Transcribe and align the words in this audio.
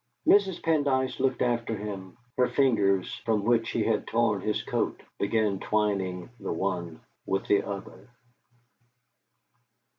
Mrs. 0.25 0.63
Pendyce 0.63 1.19
looked 1.19 1.43
after 1.43 1.77
him; 1.77 2.17
her 2.35 2.47
fingers, 2.47 3.17
from 3.23 3.43
which 3.45 3.69
he 3.69 3.83
had 3.83 4.07
torn 4.07 4.41
his 4.41 4.63
coat, 4.63 4.99
began 5.19 5.59
twining 5.59 6.27
the 6.39 6.51
one 6.51 6.99
with 7.27 7.45
the 7.45 7.61
other. 7.61 8.09